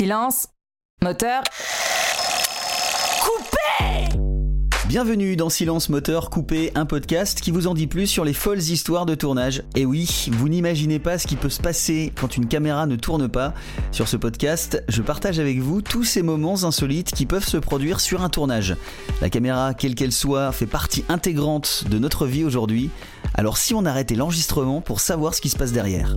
[0.00, 0.46] Silence.
[1.02, 1.42] Moteur.
[3.20, 4.16] Coupé
[4.88, 8.60] Bienvenue dans Silence Moteur Coupé, un podcast qui vous en dit plus sur les folles
[8.60, 9.62] histoires de tournage.
[9.76, 13.28] Et oui, vous n'imaginez pas ce qui peut se passer quand une caméra ne tourne
[13.28, 13.52] pas.
[13.92, 18.00] Sur ce podcast, je partage avec vous tous ces moments insolites qui peuvent se produire
[18.00, 18.76] sur un tournage.
[19.20, 22.88] La caméra, quelle qu'elle soit, fait partie intégrante de notre vie aujourd'hui.
[23.34, 26.16] Alors si on arrêtait l'enregistrement pour savoir ce qui se passe derrière.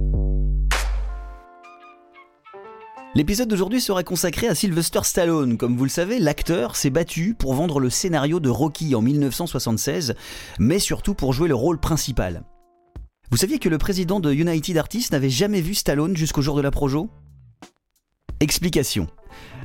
[3.15, 5.55] L'épisode d'aujourd'hui sera consacré à Sylvester Stallone.
[5.55, 10.15] Comme vous le savez, l'acteur s'est battu pour vendre le scénario de Rocky en 1976,
[10.57, 12.41] mais surtout pour jouer le rôle principal.
[13.29, 16.61] Vous saviez que le président de United Artists n'avait jamais vu Stallone jusqu'au jour de
[16.61, 17.11] la Projo?
[18.39, 19.07] Explication.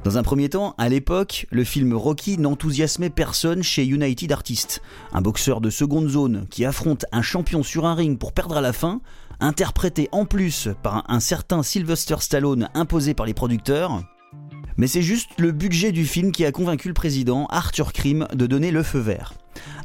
[0.05, 4.83] Dans un premier temps, à l'époque, le film Rocky n'enthousiasmait personne chez United Artists.
[5.13, 8.61] Un boxeur de seconde zone qui affronte un champion sur un ring pour perdre à
[8.61, 9.01] la fin,
[9.41, 14.03] interprété en plus par un certain Sylvester Stallone imposé par les producteurs.
[14.77, 18.47] Mais c'est juste le budget du film qui a convaincu le président Arthur Krim de
[18.47, 19.35] donner le feu vert.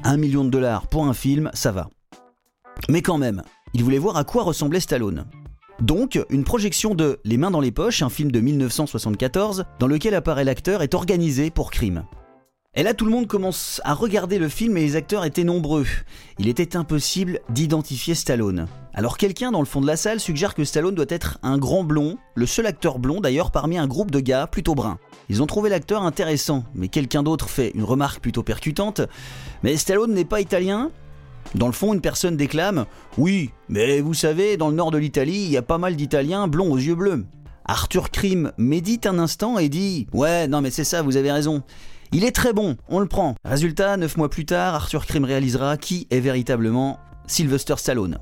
[0.04, 1.90] Un million de dollars pour un film, ça va.
[2.90, 3.42] Mais quand même,
[3.74, 5.26] il voulait voir à quoi ressemblait Stallone.
[5.80, 10.14] Donc, une projection de Les mains dans les poches, un film de 1974, dans lequel
[10.14, 12.04] apparaît l'acteur, est organisée pour Crime.
[12.76, 15.86] Et là, tout le monde commence à regarder le film et les acteurs étaient nombreux.
[16.40, 18.68] Il était impossible d'identifier Stallone.
[18.96, 21.84] Alors quelqu'un dans le fond de la salle suggère que Stallone doit être un grand
[21.84, 24.98] blond, le seul acteur blond d'ailleurs parmi un groupe de gars plutôt bruns.
[25.30, 29.02] Ils ont trouvé l'acteur intéressant, mais quelqu'un d'autre fait une remarque plutôt percutante.
[29.62, 30.90] Mais Stallone n'est pas italien
[31.56, 32.86] dans le fond, une personne déclame
[33.20, 36.48] Oui, mais vous savez, dans le nord de l'Italie, il y a pas mal d'Italiens
[36.48, 37.26] blonds aux yeux bleus.
[37.66, 41.62] Arthur Krim médite un instant et dit Ouais, non, mais c'est ça, vous avez raison.
[42.16, 43.34] Il est très bon, on le prend.
[43.44, 48.20] Résultat, neuf mois plus tard, Arthur Krim réalisera qui est véritablement Sylvester Stallone.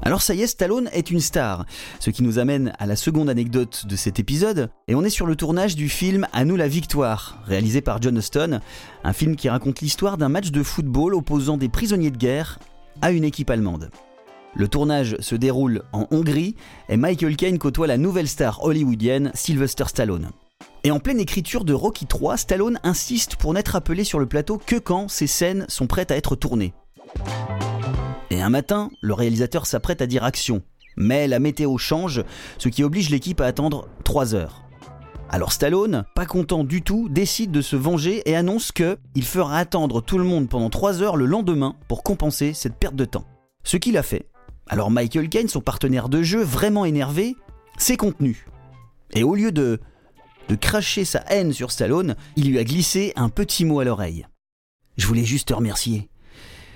[0.00, 1.66] Alors ça y est, Stallone est une star,
[2.00, 5.26] ce qui nous amène à la seconde anecdote de cet épisode, et on est sur
[5.26, 8.60] le tournage du film À nous la victoire, réalisé par John Huston,
[9.04, 12.58] un film qui raconte l'histoire d'un match de football opposant des prisonniers de guerre
[13.02, 13.90] à une équipe allemande.
[14.54, 16.54] Le tournage se déroule en Hongrie
[16.88, 20.30] et Michael Caine côtoie la nouvelle star hollywoodienne Sylvester Stallone.
[20.84, 24.58] Et en pleine écriture de Rocky 3, Stallone insiste pour n'être appelé sur le plateau
[24.58, 26.72] que quand ces scènes sont prêtes à être tournées.
[28.30, 30.62] Et un matin, le réalisateur s'apprête à dire action.
[30.96, 32.22] Mais la météo change,
[32.58, 34.62] ce qui oblige l'équipe à attendre 3 heures.
[35.30, 39.58] Alors Stallone, pas content du tout, décide de se venger et annonce que il fera
[39.58, 43.26] attendre tout le monde pendant 3 heures le lendemain pour compenser cette perte de temps.
[43.64, 44.28] Ce qu'il a fait.
[44.68, 47.36] Alors Michael Caine, son partenaire de jeu, vraiment énervé,
[47.78, 48.46] s'est contenu.
[49.12, 49.80] Et au lieu de
[50.48, 54.26] de cracher sa haine sur Stallone, il lui a glissé un petit mot à l'oreille.
[54.96, 56.08] Je voulais juste te remercier.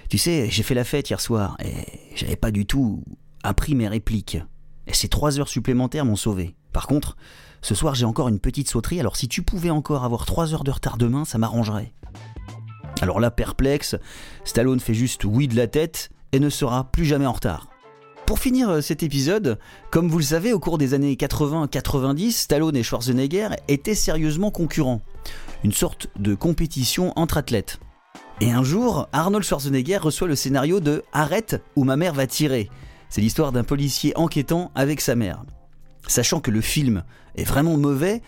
[0.08, 3.02] Tu sais, j'ai fait la fête hier soir et j'avais pas du tout
[3.42, 4.38] appris mes répliques.
[4.86, 6.54] Et ces trois heures supplémentaires m'ont sauvé.
[6.72, 7.16] Par contre,
[7.62, 10.64] ce soir j'ai encore une petite sauterie, alors si tu pouvais encore avoir trois heures
[10.64, 11.94] de retard demain, ça m'arrangerait.
[13.00, 13.96] Alors là, perplexe,
[14.44, 17.71] Stallone fait juste oui de la tête et ne sera plus jamais en retard.
[18.26, 19.58] Pour finir euh, cet épisode,
[19.90, 25.02] comme vous le savez, au cours des années 80-90, Stallone et Schwarzenegger étaient sérieusement concurrents.
[25.64, 27.80] Une sorte de compétition entre athlètes.
[28.40, 32.70] Et un jour, Arnold Schwarzenegger reçoit le scénario de Arrête ou ma mère va tirer.
[33.08, 35.44] C'est l'histoire d'un policier enquêtant avec sa mère.
[36.06, 37.04] Sachant que le film
[37.36, 38.22] est vraiment mauvais,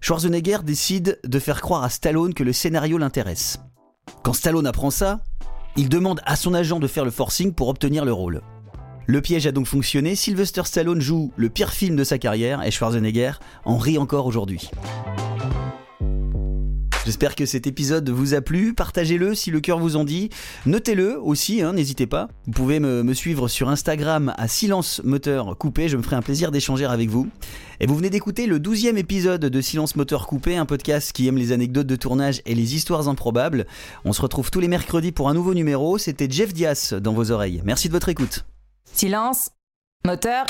[0.00, 3.58] Schwarzenegger décide de faire croire à Stallone que le scénario l'intéresse.
[4.22, 5.20] Quand Stallone apprend ça,
[5.76, 8.42] il demande à son agent de faire le forcing pour obtenir le rôle.
[9.10, 12.70] Le piège a donc fonctionné, Sylvester Stallone joue le pire film de sa carrière et
[12.70, 13.32] Schwarzenegger
[13.64, 14.70] en rit encore aujourd'hui.
[17.06, 18.74] J'espère que cet épisode vous a plu.
[18.74, 20.28] Partagez-le si le cœur vous en dit.
[20.66, 22.28] Notez-le aussi, hein, n'hésitez pas.
[22.44, 25.88] Vous pouvez me, suivre sur Instagram à Silence Moteur Coupé.
[25.88, 27.30] Je me ferai un plaisir d'échanger avec vous.
[27.80, 31.38] Et vous venez d'écouter le douzième épisode de Silence Moteur Coupé, un podcast qui aime
[31.38, 33.66] les anecdotes de tournage et les histoires improbables.
[34.04, 35.96] On se retrouve tous les mercredis pour un nouveau numéro.
[35.96, 37.62] C'était Jeff Dias dans vos oreilles.
[37.64, 38.44] Merci de votre écoute.
[38.98, 39.50] Silence.
[40.04, 40.44] Moteur.